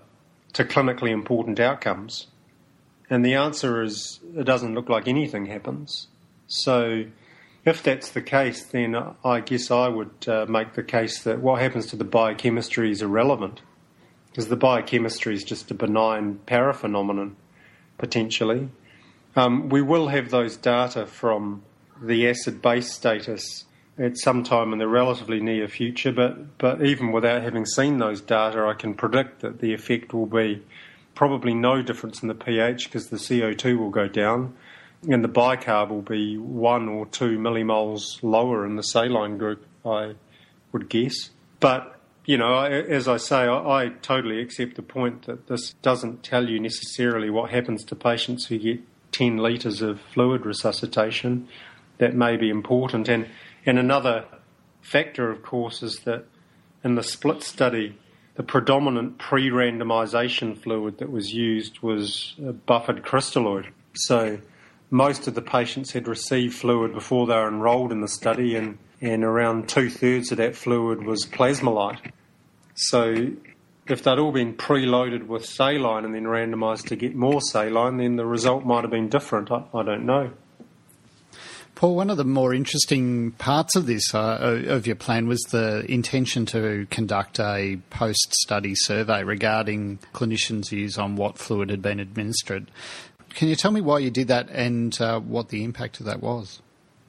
to 0.53 0.65
clinically 0.65 1.09
important 1.09 1.59
outcomes? 1.59 2.27
And 3.09 3.25
the 3.25 3.35
answer 3.35 3.81
is 3.81 4.19
it 4.35 4.45
doesn't 4.45 4.73
look 4.73 4.89
like 4.89 5.07
anything 5.07 5.45
happens. 5.47 6.07
So, 6.47 7.05
if 7.65 7.83
that's 7.83 8.11
the 8.11 8.21
case, 8.21 8.63
then 8.63 8.95
I 9.23 9.41
guess 9.41 9.69
I 9.69 9.87
would 9.87 10.27
uh, 10.27 10.45
make 10.47 10.73
the 10.73 10.83
case 10.83 11.23
that 11.23 11.39
what 11.39 11.61
happens 11.61 11.87
to 11.87 11.95
the 11.95 12.03
biochemistry 12.03 12.91
is 12.91 13.01
irrelevant, 13.01 13.61
because 14.29 14.47
the 14.47 14.55
biochemistry 14.55 15.35
is 15.35 15.43
just 15.43 15.69
a 15.71 15.73
benign 15.73 16.39
paraphenomenon, 16.47 17.35
potentially. 17.97 18.69
Um, 19.35 19.69
we 19.69 19.81
will 19.81 20.07
have 20.07 20.29
those 20.29 20.57
data 20.57 21.05
from 21.05 21.63
the 22.01 22.27
acid 22.27 22.61
base 22.61 22.91
status 22.91 23.65
at 23.97 24.17
some 24.17 24.43
time 24.43 24.73
in 24.73 24.79
the 24.79 24.87
relatively 24.87 25.39
near 25.39 25.67
future, 25.67 26.11
but, 26.11 26.57
but 26.57 26.83
even 26.83 27.11
without 27.11 27.43
having 27.43 27.65
seen 27.65 27.97
those 27.97 28.21
data, 28.21 28.63
I 28.65 28.73
can 28.73 28.93
predict 28.93 29.41
that 29.41 29.59
the 29.59 29.73
effect 29.73 30.13
will 30.13 30.25
be 30.25 30.63
probably 31.13 31.53
no 31.53 31.81
difference 31.81 32.21
in 32.21 32.27
the 32.27 32.35
pH 32.35 32.85
because 32.85 33.09
the 33.09 33.17
CO2 33.17 33.77
will 33.77 33.89
go 33.89 34.07
down 34.07 34.55
and 35.09 35.23
the 35.23 35.29
bicarb 35.29 35.89
will 35.89 36.01
be 36.01 36.37
one 36.37 36.87
or 36.87 37.05
two 37.07 37.37
millimoles 37.37 38.21
lower 38.21 38.65
in 38.65 38.75
the 38.75 38.83
saline 38.83 39.37
group, 39.37 39.65
I 39.85 40.13
would 40.71 40.89
guess. 40.89 41.31
But, 41.59 41.99
you 42.25 42.37
know, 42.37 42.53
I, 42.53 42.69
as 42.69 43.07
I 43.07 43.17
say, 43.17 43.37
I, 43.37 43.83
I 43.83 43.89
totally 44.01 44.39
accept 44.41 44.75
the 44.75 44.83
point 44.83 45.25
that 45.25 45.47
this 45.47 45.73
doesn't 45.81 46.23
tell 46.23 46.49
you 46.49 46.59
necessarily 46.59 47.29
what 47.29 47.51
happens 47.51 47.83
to 47.85 47.95
patients 47.95 48.45
who 48.45 48.57
get 48.57 48.79
10 49.11 49.37
litres 49.37 49.81
of 49.81 49.99
fluid 50.13 50.45
resuscitation. 50.45 51.47
That 51.97 52.15
may 52.15 52.37
be 52.37 52.49
important. 52.49 53.09
And 53.09 53.27
and 53.65 53.77
another 53.79 54.25
factor, 54.81 55.29
of 55.29 55.43
course, 55.43 55.83
is 55.83 55.99
that 56.05 56.25
in 56.83 56.95
the 56.95 57.03
split 57.03 57.43
study, 57.43 57.97
the 58.35 58.43
predominant 58.43 59.17
pre 59.17 59.49
randomisation 59.49 60.57
fluid 60.57 60.97
that 60.97 61.11
was 61.11 61.33
used 61.33 61.79
was 61.79 62.35
buffered 62.65 63.03
crystalloid. 63.03 63.67
So 63.93 64.39
most 64.89 65.27
of 65.27 65.35
the 65.35 65.41
patients 65.41 65.91
had 65.91 66.07
received 66.07 66.55
fluid 66.55 66.93
before 66.93 67.27
they 67.27 67.35
were 67.35 67.47
enrolled 67.47 67.91
in 67.91 68.01
the 68.01 68.07
study, 68.07 68.55
and, 68.55 68.77
and 68.99 69.23
around 69.23 69.69
two 69.69 69.89
thirds 69.89 70.31
of 70.31 70.37
that 70.37 70.55
fluid 70.55 71.05
was 71.05 71.25
Plasma-Lyte. 71.25 72.13
So 72.75 73.31
if 73.87 74.03
they'd 74.03 74.19
all 74.19 74.31
been 74.31 74.55
preloaded 74.55 75.27
with 75.27 75.45
saline 75.45 76.05
and 76.05 76.15
then 76.15 76.23
randomised 76.23 76.87
to 76.87 76.95
get 76.95 77.15
more 77.15 77.41
saline, 77.41 77.97
then 77.97 78.15
the 78.15 78.25
result 78.25 78.65
might 78.65 78.81
have 78.81 78.91
been 78.91 79.09
different. 79.09 79.51
I, 79.51 79.63
I 79.73 79.83
don't 79.83 80.05
know. 80.05 80.31
Paul, 81.81 81.95
one 81.95 82.11
of 82.11 82.17
the 82.17 82.23
more 82.23 82.53
interesting 82.53 83.31
parts 83.39 83.75
of 83.75 83.87
this, 83.87 84.13
uh, 84.13 84.65
of 84.67 84.85
your 84.85 84.95
plan, 84.95 85.27
was 85.27 85.41
the 85.49 85.83
intention 85.91 86.45
to 86.45 86.85
conduct 86.91 87.39
a 87.39 87.79
post 87.89 88.35
study 88.35 88.75
survey 88.75 89.23
regarding 89.23 89.97
clinicians' 90.13 90.69
views 90.69 90.99
on 90.99 91.15
what 91.15 91.39
fluid 91.39 91.71
had 91.71 91.81
been 91.81 91.99
administered. 91.99 92.69
Can 93.33 93.47
you 93.47 93.55
tell 93.55 93.71
me 93.71 93.81
why 93.81 93.97
you 93.97 94.11
did 94.11 94.27
that 94.27 94.47
and 94.51 94.95
uh, 95.01 95.21
what 95.21 95.49
the 95.49 95.63
impact 95.63 95.99
of 95.99 96.05
that 96.05 96.21
was? 96.21 96.61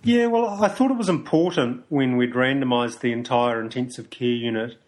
Yeah, 0.04 0.28
well, 0.28 0.46
I 0.46 0.68
thought 0.68 0.90
it 0.90 0.96
was 0.96 1.10
important 1.10 1.84
when 1.90 2.16
we'd 2.16 2.32
randomised 2.32 3.00
the 3.00 3.12
entire 3.12 3.60
intensive 3.60 4.08
care 4.08 4.26
unit 4.26 4.78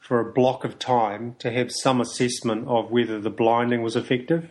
for 0.00 0.18
a 0.18 0.32
block 0.32 0.64
of 0.64 0.76
time 0.80 1.36
to 1.38 1.52
have 1.52 1.70
some 1.70 2.00
assessment 2.00 2.66
of 2.66 2.90
whether 2.90 3.20
the 3.20 3.30
blinding 3.30 3.82
was 3.82 3.94
effective 3.94 4.50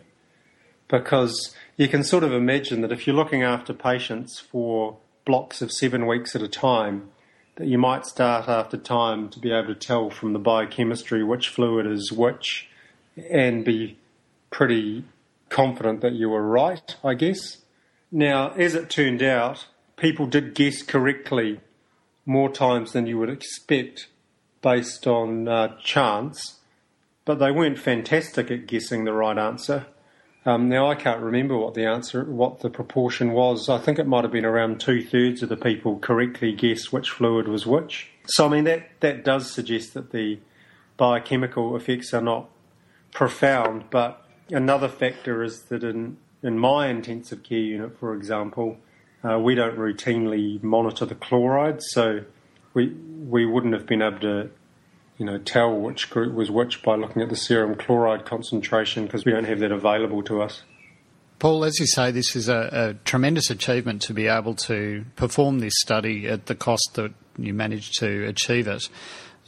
because 0.90 1.54
you 1.76 1.88
can 1.88 2.02
sort 2.02 2.24
of 2.24 2.32
imagine 2.32 2.80
that 2.82 2.92
if 2.92 3.06
you're 3.06 3.16
looking 3.16 3.42
after 3.42 3.72
patients 3.72 4.40
for 4.40 4.98
blocks 5.24 5.62
of 5.62 5.70
seven 5.70 6.06
weeks 6.06 6.34
at 6.34 6.42
a 6.42 6.48
time, 6.48 7.10
that 7.56 7.68
you 7.68 7.78
might 7.78 8.06
start 8.06 8.48
after 8.48 8.76
time 8.76 9.28
to 9.28 9.38
be 9.38 9.52
able 9.52 9.68
to 9.68 9.74
tell 9.74 10.10
from 10.10 10.32
the 10.32 10.38
biochemistry 10.38 11.22
which 11.22 11.48
fluid 11.48 11.86
is 11.86 12.10
which 12.10 12.68
and 13.30 13.64
be 13.64 13.98
pretty 14.50 15.04
confident 15.48 16.00
that 16.00 16.12
you 16.12 16.28
were 16.28 16.46
right, 16.46 16.96
I 17.04 17.14
guess. 17.14 17.58
Now, 18.10 18.50
as 18.50 18.74
it 18.74 18.90
turned 18.90 19.22
out, 19.22 19.66
people 19.96 20.26
did 20.26 20.54
guess 20.54 20.82
correctly 20.82 21.60
more 22.26 22.50
times 22.50 22.92
than 22.92 23.06
you 23.06 23.18
would 23.18 23.30
expect 23.30 24.08
based 24.62 25.06
on 25.06 25.46
uh, 25.46 25.76
chance, 25.82 26.60
but 27.24 27.38
they 27.38 27.50
weren't 27.50 27.78
fantastic 27.78 28.50
at 28.50 28.66
guessing 28.66 29.04
the 29.04 29.12
right 29.12 29.38
answer. 29.38 29.86
Um, 30.46 30.68
now 30.68 30.90
I 30.90 30.94
can't 30.94 31.20
remember 31.20 31.56
what 31.56 31.74
the 31.74 31.84
answer, 31.84 32.24
what 32.24 32.60
the 32.60 32.70
proportion 32.70 33.32
was. 33.32 33.68
I 33.68 33.78
think 33.78 33.98
it 33.98 34.06
might 34.06 34.24
have 34.24 34.32
been 34.32 34.46
around 34.46 34.80
two 34.80 35.04
thirds 35.04 35.42
of 35.42 35.50
the 35.50 35.56
people 35.56 35.98
correctly 35.98 36.52
guessed 36.52 36.92
which 36.92 37.10
fluid 37.10 37.46
was 37.46 37.66
which. 37.66 38.10
So 38.26 38.46
I 38.46 38.48
mean 38.48 38.64
that 38.64 38.88
that 39.00 39.24
does 39.24 39.50
suggest 39.50 39.92
that 39.94 40.12
the 40.12 40.38
biochemical 40.96 41.76
effects 41.76 42.14
are 42.14 42.22
not 42.22 42.48
profound. 43.12 43.84
But 43.90 44.24
another 44.50 44.88
factor 44.88 45.42
is 45.42 45.62
that 45.64 45.84
in 45.84 46.16
in 46.42 46.58
my 46.58 46.88
intensive 46.88 47.42
care 47.42 47.58
unit, 47.58 47.98
for 47.98 48.14
example, 48.14 48.78
uh, 49.22 49.38
we 49.38 49.54
don't 49.54 49.76
routinely 49.76 50.62
monitor 50.62 51.04
the 51.04 51.14
chlorides, 51.14 51.84
so 51.90 52.24
we 52.72 52.88
we 52.88 53.44
wouldn't 53.44 53.74
have 53.74 53.86
been 53.86 54.00
able 54.00 54.20
to 54.20 54.50
you 55.20 55.26
know, 55.26 55.36
tell 55.36 55.78
which 55.78 56.08
group 56.08 56.34
was 56.34 56.50
which 56.50 56.82
by 56.82 56.96
looking 56.96 57.20
at 57.20 57.28
the 57.28 57.36
serum 57.36 57.74
chloride 57.74 58.24
concentration 58.24 59.04
because 59.04 59.26
we 59.26 59.32
don't 59.32 59.44
have 59.44 59.58
that 59.58 59.70
available 59.70 60.22
to 60.22 60.40
us. 60.40 60.62
Paul, 61.38 61.62
as 61.62 61.78
you 61.78 61.86
say, 61.86 62.10
this 62.10 62.34
is 62.34 62.48
a, 62.48 62.70
a, 62.72 62.94
tremendous 63.04 63.50
achievement 63.50 64.00
to 64.02 64.14
be 64.14 64.28
able 64.28 64.54
to 64.54 65.04
perform 65.16 65.58
this 65.58 65.74
study 65.76 66.26
at 66.26 66.46
the 66.46 66.54
cost 66.54 66.92
that 66.94 67.12
you 67.36 67.52
managed 67.52 67.98
to 68.00 68.26
achieve 68.26 68.66
it. 68.66 68.88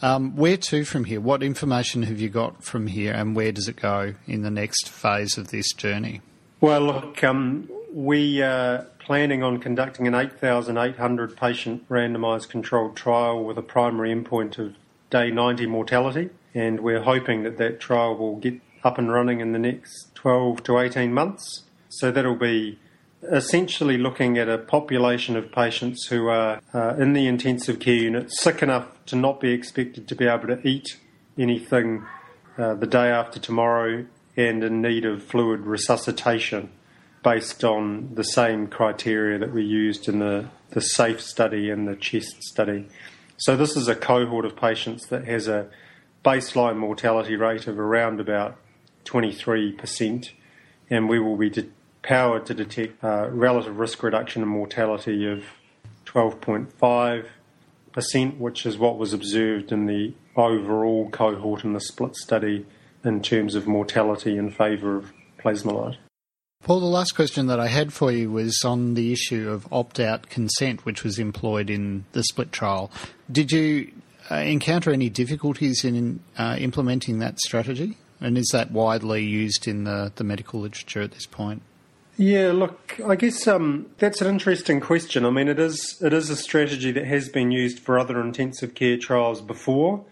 Um, 0.02 0.36
where 0.36 0.58
to 0.58 0.84
from 0.84 1.04
here? 1.04 1.22
What 1.22 1.42
information 1.42 2.02
have 2.02 2.20
you 2.20 2.28
got 2.28 2.62
from 2.62 2.86
here, 2.86 3.14
and 3.14 3.34
where 3.34 3.52
does 3.52 3.66
it 3.66 3.76
go 3.76 4.14
in 4.26 4.42
the 4.42 4.50
next 4.50 4.90
phase 4.90 5.38
of 5.38 5.48
this 5.48 5.72
journey? 5.72 6.20
Well, 6.60 6.82
look, 6.82 7.24
um, 7.24 7.70
we 7.94 8.42
are 8.42 8.86
planning 8.98 9.42
on 9.42 9.58
conducting 9.58 10.06
an 10.06 10.14
8,800 10.14 11.36
patient 11.36 11.88
randomised 11.88 12.50
controlled 12.50 12.94
trial 12.94 13.42
with 13.42 13.56
a 13.56 13.62
primary 13.62 14.14
endpoint 14.14 14.58
of 14.58 14.74
day 15.12 15.30
90 15.30 15.66
mortality, 15.66 16.30
and 16.54 16.80
we're 16.80 17.02
hoping 17.02 17.44
that 17.44 17.58
that 17.58 17.78
trial 17.78 18.16
will 18.16 18.36
get 18.36 18.54
up 18.82 18.98
and 18.98 19.12
running 19.12 19.40
in 19.40 19.52
the 19.52 19.58
next 19.58 20.14
12 20.14 20.64
to 20.64 20.78
18 20.78 21.12
months. 21.12 21.64
So 21.90 22.10
that'll 22.10 22.34
be 22.34 22.78
essentially 23.30 23.98
looking 23.98 24.38
at 24.38 24.48
a 24.48 24.58
population 24.58 25.36
of 25.36 25.52
patients 25.52 26.06
who 26.06 26.28
are 26.28 26.60
uh, 26.74 26.96
in 26.98 27.12
the 27.12 27.26
intensive 27.26 27.78
care 27.78 27.94
unit, 27.94 28.32
sick 28.32 28.62
enough 28.62 28.88
to 29.06 29.14
not 29.14 29.38
be 29.38 29.52
expected 29.52 30.08
to 30.08 30.16
be 30.16 30.26
able 30.26 30.48
to 30.48 30.66
eat 30.66 30.98
anything 31.38 32.04
uh, 32.58 32.74
the 32.74 32.86
day 32.86 33.08
after 33.08 33.38
tomorrow, 33.38 34.06
and 34.36 34.64
in 34.64 34.80
need 34.80 35.04
of 35.04 35.22
fluid 35.22 35.60
resuscitation 35.60 36.70
based 37.22 37.62
on 37.62 38.14
the 38.14 38.24
same 38.24 38.66
criteria 38.66 39.38
that 39.38 39.52
we 39.52 39.62
used 39.62 40.08
in 40.08 40.18
the, 40.18 40.48
the 40.70 40.80
SAFE 40.80 41.20
study 41.20 41.70
and 41.70 41.86
the 41.86 41.94
CHEST 41.94 42.42
study. 42.42 42.88
So 43.36 43.56
this 43.56 43.76
is 43.76 43.88
a 43.88 43.94
cohort 43.94 44.44
of 44.44 44.56
patients 44.56 45.06
that 45.08 45.26
has 45.26 45.48
a 45.48 45.68
baseline 46.24 46.76
mortality 46.76 47.36
rate 47.36 47.66
of 47.66 47.78
around 47.78 48.20
about 48.20 48.56
23%, 49.04 50.30
and 50.90 51.08
we 51.08 51.18
will 51.18 51.36
be 51.36 51.50
de- 51.50 51.68
powered 52.02 52.46
to 52.46 52.54
detect 52.54 53.02
uh, 53.02 53.28
relative 53.30 53.78
risk 53.78 54.02
reduction 54.02 54.42
in 54.42 54.48
mortality 54.48 55.26
of 55.26 55.44
12.5%, 56.06 58.38
which 58.38 58.66
is 58.66 58.78
what 58.78 58.98
was 58.98 59.12
observed 59.12 59.72
in 59.72 59.86
the 59.86 60.14
overall 60.36 61.10
cohort 61.10 61.64
in 61.64 61.72
the 61.72 61.80
split 61.80 62.16
study 62.16 62.66
in 63.04 63.20
terms 63.20 63.54
of 63.54 63.66
mortality 63.66 64.36
in 64.36 64.50
favour 64.50 64.96
of 64.96 65.12
Plasma-Lyte. 65.38 65.96
Paul, 66.62 66.78
the 66.78 66.86
last 66.86 67.16
question 67.16 67.48
that 67.48 67.58
I 67.58 67.66
had 67.66 67.92
for 67.92 68.12
you 68.12 68.30
was 68.30 68.62
on 68.64 68.94
the 68.94 69.12
issue 69.12 69.50
of 69.50 69.66
opt 69.72 69.98
out 69.98 70.28
consent, 70.28 70.84
which 70.84 71.02
was 71.02 71.18
employed 71.18 71.68
in 71.68 72.04
the 72.12 72.22
split 72.22 72.52
trial. 72.52 72.90
Did 73.30 73.50
you 73.50 73.90
uh, 74.30 74.36
encounter 74.36 74.92
any 74.92 75.10
difficulties 75.10 75.84
in 75.84 76.20
uh, 76.38 76.56
implementing 76.60 77.18
that 77.18 77.40
strategy? 77.40 77.98
And 78.20 78.38
is 78.38 78.48
that 78.52 78.70
widely 78.70 79.24
used 79.24 79.66
in 79.66 79.82
the, 79.82 80.12
the 80.14 80.22
medical 80.22 80.60
literature 80.60 81.02
at 81.02 81.10
this 81.10 81.26
point? 81.26 81.62
Yeah, 82.16 82.52
look, 82.52 83.00
I 83.04 83.16
guess 83.16 83.48
um, 83.48 83.86
that's 83.98 84.20
an 84.20 84.28
interesting 84.28 84.78
question. 84.80 85.24
I 85.24 85.30
mean, 85.30 85.48
it 85.48 85.58
is 85.58 86.00
it 86.00 86.12
is 86.12 86.30
a 86.30 86.36
strategy 86.36 86.92
that 86.92 87.06
has 87.06 87.28
been 87.28 87.50
used 87.50 87.80
for 87.80 87.98
other 87.98 88.20
intensive 88.20 88.74
care 88.74 88.98
trials 88.98 89.40
before. 89.40 90.04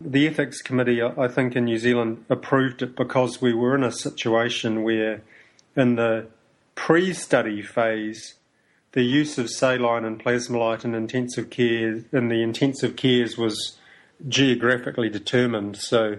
The 0.00 0.26
ethics 0.26 0.60
committee, 0.60 1.00
I 1.00 1.28
think, 1.28 1.56
in 1.56 1.64
New 1.64 1.78
Zealand 1.78 2.24
approved 2.28 2.82
it 2.82 2.96
because 2.96 3.40
we 3.40 3.54
were 3.54 3.74
in 3.74 3.84
a 3.84 3.92
situation 3.92 4.82
where 4.82 5.22
in 5.76 5.96
the 5.96 6.26
pre 6.74 7.12
study 7.12 7.62
phase, 7.62 8.34
the 8.92 9.02
use 9.02 9.38
of 9.38 9.50
saline 9.50 10.04
and 10.04 10.20
Plasma-Lyte 10.20 10.84
in 10.84 10.94
intensive 10.94 11.50
care 11.50 12.04
in 12.12 12.28
the 12.28 12.42
intensive 12.42 12.96
cares 12.96 13.36
was 13.36 13.76
geographically 14.28 15.08
determined. 15.08 15.76
So 15.76 16.18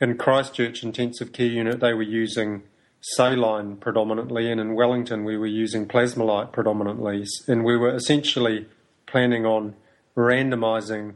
in 0.00 0.16
Christchurch 0.16 0.82
Intensive 0.82 1.32
Care 1.32 1.46
Unit, 1.46 1.80
they 1.80 1.92
were 1.92 2.02
using 2.02 2.62
saline 3.00 3.76
predominantly, 3.76 4.50
and 4.50 4.60
in 4.60 4.74
Wellington, 4.74 5.24
we 5.24 5.36
were 5.36 5.46
using 5.46 5.86
Plasma-Lyte 5.86 6.52
predominantly. 6.52 7.24
And 7.46 7.64
we 7.64 7.76
were 7.76 7.94
essentially 7.94 8.66
planning 9.06 9.46
on 9.46 9.74
randomizing 10.16 11.14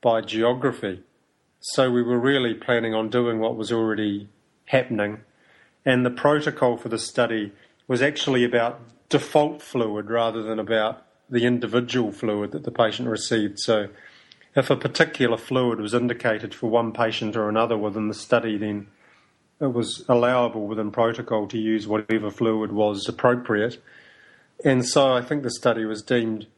by 0.00 0.20
geography. 0.22 1.02
So 1.60 1.90
we 1.90 2.02
were 2.02 2.18
really 2.18 2.54
planning 2.54 2.94
on 2.94 3.10
doing 3.10 3.38
what 3.38 3.56
was 3.56 3.70
already 3.70 4.28
happening 4.66 5.20
and 5.88 6.04
the 6.04 6.10
protocol 6.10 6.76
for 6.76 6.90
the 6.90 6.98
study 6.98 7.50
was 7.86 8.02
actually 8.02 8.44
about 8.44 8.78
default 9.08 9.62
fluid 9.62 10.10
rather 10.10 10.42
than 10.42 10.58
about 10.58 11.02
the 11.30 11.46
individual 11.46 12.12
fluid 12.12 12.52
that 12.52 12.64
the 12.64 12.70
patient 12.70 13.08
received. 13.08 13.58
So, 13.58 13.88
if 14.54 14.68
a 14.68 14.76
particular 14.76 15.38
fluid 15.38 15.80
was 15.80 15.94
indicated 15.94 16.54
for 16.54 16.68
one 16.68 16.92
patient 16.92 17.36
or 17.36 17.48
another 17.48 17.78
within 17.78 18.08
the 18.08 18.14
study, 18.14 18.58
then 18.58 18.88
it 19.62 19.72
was 19.72 20.04
allowable 20.10 20.66
within 20.66 20.90
protocol 20.90 21.48
to 21.48 21.58
use 21.58 21.88
whatever 21.88 22.30
fluid 22.30 22.70
was 22.70 23.08
appropriate. 23.08 23.82
And 24.62 24.84
so 24.84 25.14
I 25.14 25.22
think 25.22 25.42
the 25.42 25.50
study 25.50 25.86
was 25.86 26.02
deemed 26.02 26.48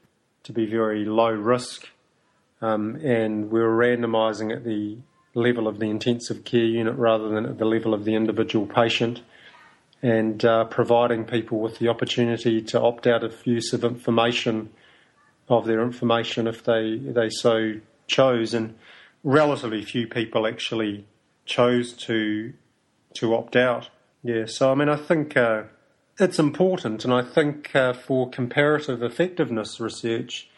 to 0.43 0.53
be 0.53 0.67
very 0.67 1.05
low 1.05 1.31
risk, 1.31 1.89
um, 2.61 2.97
and 2.97 3.49
we 3.49 3.61
were 3.61 3.77
randomising 3.77 4.53
at 4.53 4.65
the 4.65 4.99
level 5.35 5.69
of 5.69 5.79
the 5.79 5.89
intensive 5.91 6.45
care 6.45 6.61
unit 6.61 6.97
rather 6.97 7.29
than 7.29 7.47
at 7.47 7.59
the 7.59 7.65
level 7.65 7.95
of 7.95 8.05
the 8.05 8.15
individual 8.15 8.67
patient, 8.67 9.23
and 10.03 10.45
uh, 10.45 10.65
providing 10.65 11.25
people 11.25 11.61
with 11.61 11.79
the 11.79 11.89
opportunity 11.89 12.63
to 12.63 12.81
opt 12.81 13.07
out 13.07 13.23
of 13.23 13.47
use 13.47 13.73
of 13.73 13.85
information 13.85 14.71
of 15.49 15.67
their 15.67 15.83
information 15.83 16.47
if 16.47 16.65
they 16.65 16.97
they 16.97 17.29
so 17.29 17.75
chose, 18.07 18.55
and 18.55 18.75
relatively 19.23 19.85
few 19.85 20.07
people 20.07 20.47
actually 20.47 21.07
chose 21.45 21.93
to 21.93 22.53
to 23.15 23.35
opt 23.35 23.57
out. 23.57 23.91
Yeah, 24.23 24.47
so 24.47 24.71
I 24.71 24.75
mean, 24.75 24.89
I 24.89 24.97
think 24.97 25.37
uh, 25.37 25.65
it's 26.19 26.39
important, 26.39 27.05
and 27.05 27.13
I 27.13 27.23
think 27.23 27.75
uh, 27.75 27.93
for 27.93 28.29
comparative 28.31 29.03
effectiveness 29.03 29.81
research, 29.81 30.49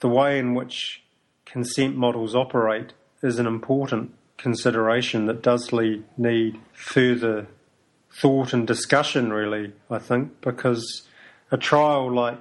the 0.00 0.08
way 0.08 0.38
in 0.38 0.54
which 0.54 1.02
consent 1.44 1.96
models 1.96 2.34
operate 2.34 2.92
is 3.22 3.38
an 3.38 3.46
important 3.46 4.14
consideration 4.36 5.26
that 5.26 5.42
does 5.42 5.70
need 6.16 6.58
further 6.72 7.46
thought 8.12 8.52
and 8.52 8.66
discussion, 8.66 9.32
really, 9.32 9.72
I 9.90 9.98
think, 9.98 10.40
because 10.40 11.06
a 11.50 11.56
trial 11.56 12.12
like 12.12 12.40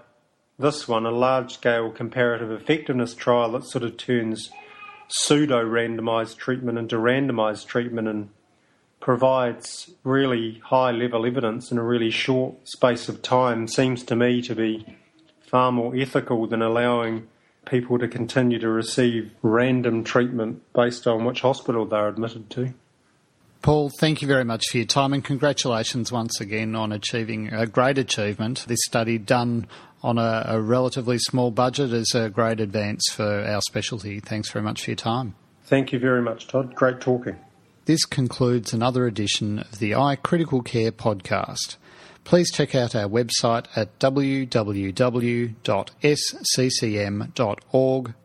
this 0.58 0.88
one, 0.88 1.06
a 1.06 1.12
large 1.12 1.54
scale 1.54 1.90
comparative 1.90 2.52
effectiveness 2.52 3.14
trial 3.14 3.52
that 3.54 3.66
sort 3.66 3.84
of 3.84 3.98
turns 3.98 4.50
pseudo 5.08 5.64
randomized 5.64 6.38
treatment 6.38 6.78
into 6.78 6.98
randomized 6.98 7.66
treatment 7.66 8.08
and 8.08 8.30
provides 9.00 9.92
really 10.04 10.62
high 10.66 10.92
level 10.92 11.26
evidence 11.26 11.72
in 11.72 11.78
a 11.78 11.84
really 11.84 12.12
short 12.12 12.56
space 12.68 13.10
of 13.10 13.22
time 13.22 13.68
seems 13.68 14.04
to 14.04 14.16
me 14.16 14.42
to 14.42 14.54
be 14.54 14.86
far 15.42 15.72
more 15.72 15.96
ethical 15.96 16.46
than 16.46 16.62
allowing 16.62 17.28
people 17.70 18.00
to 18.00 18.08
continue 18.08 18.60
to 18.60 18.70
receive 18.70 19.32
random 19.42 20.04
treatment 20.04 20.62
based 20.74 21.08
on 21.08 21.26
which 21.26 21.42
hospital 21.42 21.86
they're 21.86 22.08
admitted 22.08 22.50
to. 22.52 22.74
Paul, 23.62 23.92
thank 24.00 24.22
you 24.22 24.28
very 24.28 24.46
much 24.46 24.64
for 24.70 24.78
your 24.78 24.86
time 24.86 25.12
and 25.12 25.24
congratulations 25.24 26.12
once 26.12 26.40
again 26.40 26.76
on 26.76 26.94
achieving 26.94 27.52
a 27.54 27.68
great 27.68 27.98
achievement. 27.98 28.66
This 28.68 28.80
study 28.86 29.18
done 29.18 29.68
on 30.02 30.18
a, 30.18 30.46
a, 30.48 30.62
relatively 30.62 31.20
small 31.20 31.52
budget 31.52 31.92
is 31.92 32.16
a 32.16 32.30
great 32.30 32.62
advance 32.62 33.04
for 33.12 33.26
our 33.26 33.60
specialty. 33.62 34.22
Thanks 34.22 34.50
very 34.50 34.64
much 34.64 34.86
for 34.86 34.92
your 34.92 34.96
time. 34.96 35.36
Thank 35.66 35.92
you 35.92 36.00
very 36.00 36.22
much, 36.22 36.48
Todd. 36.48 36.74
Great 36.74 37.02
talking. 37.02 37.36
This 37.84 38.06
concludes 38.06 38.72
another 38.72 39.06
edition 39.08 39.60
of 39.60 39.80
the 39.80 39.92
iCritical 39.92 40.64
Care 40.64 40.94
podcast 40.94 41.76
please 42.24 42.52
check 42.52 42.76
out 42.76 42.96
our 42.96 43.08
website 43.08 43.66
at 43.76 43.98
www.sccm.org 44.00 44.54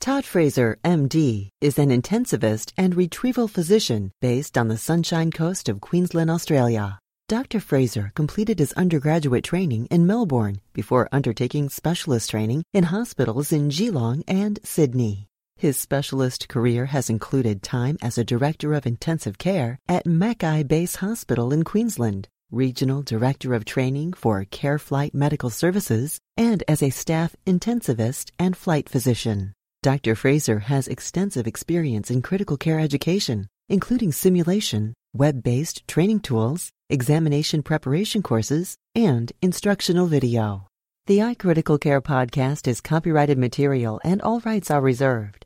Todd 0.00 0.24
Fraser, 0.24 0.76
MD, 0.84 1.50
is 1.60 1.78
an 1.78 1.90
intensivist 1.90 2.72
and 2.76 2.96
retrieval 2.96 3.46
physician 3.46 4.10
based 4.20 4.58
on 4.58 4.66
the 4.66 4.76
Sunshine 4.76 5.30
Coast 5.30 5.68
of 5.68 5.80
Queensland, 5.80 6.30
Australia. 6.30 6.98
Dr. 7.28 7.60
Fraser 7.60 8.10
completed 8.16 8.58
his 8.58 8.72
undergraduate 8.72 9.44
training 9.44 9.86
in 9.86 10.04
Melbourne 10.04 10.60
before 10.72 11.08
undertaking 11.12 11.68
specialist 11.68 12.30
training 12.30 12.64
in 12.72 12.82
hospitals 12.84 13.52
in 13.52 13.68
Geelong 13.68 14.24
and 14.26 14.58
Sydney. 14.64 15.28
His 15.58 15.78
specialist 15.78 16.48
career 16.48 16.84
has 16.84 17.08
included 17.08 17.62
time 17.62 17.96
as 18.02 18.18
a 18.18 18.24
Director 18.24 18.74
of 18.74 18.86
Intensive 18.86 19.38
Care 19.38 19.78
at 19.88 20.04
Mackay 20.04 20.64
Base 20.64 20.96
Hospital 20.96 21.50
in 21.50 21.64
Queensland, 21.64 22.28
Regional 22.50 23.00
Director 23.00 23.54
of 23.54 23.64
Training 23.64 24.12
for 24.12 24.44
Care 24.44 24.78
Flight 24.78 25.14
Medical 25.14 25.48
Services, 25.48 26.20
and 26.36 26.62
as 26.68 26.82
a 26.82 26.90
staff 26.90 27.34
intensivist 27.46 28.32
and 28.38 28.54
flight 28.54 28.86
physician. 28.86 29.54
Dr. 29.82 30.14
Fraser 30.14 30.58
has 30.58 30.88
extensive 30.88 31.46
experience 31.46 32.10
in 32.10 32.20
critical 32.20 32.58
care 32.58 32.78
education, 32.78 33.48
including 33.70 34.12
simulation, 34.12 34.92
web 35.14 35.42
based 35.42 35.88
training 35.88 36.20
tools, 36.20 36.68
examination 36.90 37.62
preparation 37.62 38.22
courses, 38.22 38.76
and 38.94 39.32
instructional 39.40 40.06
video. 40.06 40.66
The 41.06 41.20
iCritical 41.20 41.80
Care 41.80 42.02
podcast 42.02 42.68
is 42.68 42.82
copyrighted 42.82 43.38
material 43.38 44.00
and 44.04 44.20
all 44.20 44.40
rights 44.40 44.70
are 44.70 44.82
reserved. 44.82 45.45